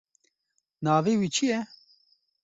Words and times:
Navê 0.83 1.13
wî 1.19 1.29
çi 1.35 1.45
ye? 1.51 1.59